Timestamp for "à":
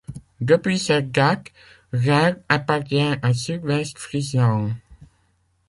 3.21-3.35